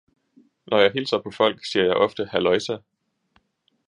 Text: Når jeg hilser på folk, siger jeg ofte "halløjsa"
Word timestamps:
Når 0.65 0.79
jeg 0.79 0.91
hilser 0.91 1.19
på 1.21 1.31
folk, 1.31 1.65
siger 1.65 1.85
jeg 1.85 1.93
ofte 1.95 2.25
"halløjsa" 2.25 2.77